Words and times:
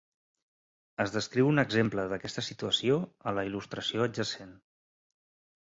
Es 1.05 1.13
descriu 1.15 1.49
un 1.49 1.63
exemple 1.65 2.07
d'aquesta 2.15 2.45
situació 2.49 2.99
a 3.33 3.37
la 3.41 3.47
il·lustració 3.53 4.09
adjacent. 4.09 4.59